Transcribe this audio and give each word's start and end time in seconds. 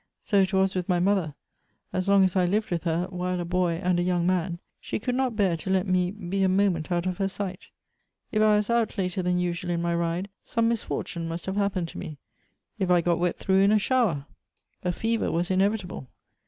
So 0.19 0.39
it 0.39 0.51
was 0.51 0.73
with 0.73 0.89
ray 0.89 0.97
mother— 0.97 1.35
as 1.93 2.07
long 2.07 2.27
I 2.35 2.45
lived 2.47 2.71
with 2.71 2.85
her, 2.85 3.05
while 3.11 3.39
a 3.39 3.45
boy 3.45 3.73
and 3.83 3.99
a 3.99 4.01
young 4.01 4.25
man, 4.25 4.57
she 4.79 4.97
could 4.97 5.13
not 5.13 5.35
bear 5.35 5.55
to 5.57 5.69
let 5.69 5.85
me 5.85 6.09
be 6.09 6.41
a 6.41 6.49
moment 6.49 6.91
out 6.91 7.05
of 7.05 7.19
her 7.19 7.27
sight. 7.27 7.69
If 8.31 8.41
I 8.41 8.55
was 8.55 8.67
out 8.71 8.97
later 8.97 9.21
than 9.21 9.37
usual 9.37 9.69
in 9.69 9.81
my 9.83 9.93
ride, 9.93 10.29
some 10.43 10.67
misfortune 10.69 11.27
must 11.27 11.45
have 11.45 11.55
hap 11.55 11.75
pened 11.75 11.87
to 11.89 11.99
me. 11.99 12.17
If 12.79 12.89
I 12.89 13.01
got 13.01 13.19
wet 13.19 13.37
through 13.37 13.59
in 13.59 13.71
a 13.71 13.77
shower, 13.77 14.25
a 14.83 14.91
fever 14.91 15.31
was 15.31 15.49
inevit.able. 15.51 16.07